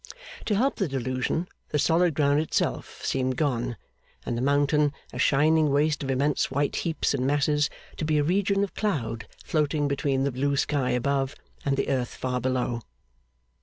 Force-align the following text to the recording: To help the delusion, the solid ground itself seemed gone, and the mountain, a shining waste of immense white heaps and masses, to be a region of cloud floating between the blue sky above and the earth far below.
To 0.45 0.55
help 0.55 0.77
the 0.77 0.87
delusion, 0.87 1.47
the 1.69 1.77
solid 1.77 2.15
ground 2.15 2.39
itself 2.39 3.05
seemed 3.05 3.37
gone, 3.37 3.77
and 4.25 4.35
the 4.35 4.41
mountain, 4.41 4.93
a 5.13 5.19
shining 5.19 5.69
waste 5.69 6.01
of 6.01 6.09
immense 6.09 6.49
white 6.49 6.77
heaps 6.77 7.13
and 7.13 7.27
masses, 7.27 7.69
to 7.97 8.05
be 8.05 8.17
a 8.17 8.23
region 8.23 8.63
of 8.63 8.73
cloud 8.73 9.27
floating 9.45 9.87
between 9.87 10.23
the 10.23 10.31
blue 10.31 10.57
sky 10.57 10.89
above 10.89 11.35
and 11.63 11.77
the 11.77 11.87
earth 11.89 12.15
far 12.15 12.41
below. 12.41 12.81